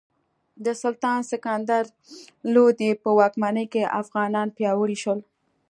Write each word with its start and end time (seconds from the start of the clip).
د 0.65 0.67
سلطان 0.81 1.19
سکندر 1.31 1.83
لودي 2.53 2.91
په 3.03 3.09
واکمنۍ 3.19 3.65
کې 3.73 3.93
افغانان 4.01 4.47
پیاوړي 4.57 4.97
شول. 5.03 5.19